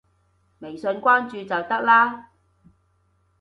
[0.61, 2.31] 微信關注就得啦